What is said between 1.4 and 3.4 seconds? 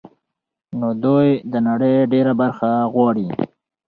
د نړۍ ډېره برخه غواړي